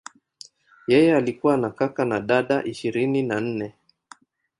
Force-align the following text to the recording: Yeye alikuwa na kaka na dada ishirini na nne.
Yeye 0.87 1.15
alikuwa 1.15 1.57
na 1.57 1.69
kaka 1.69 2.05
na 2.05 2.19
dada 2.19 2.63
ishirini 2.63 3.23
na 3.23 3.41
nne. 3.41 3.75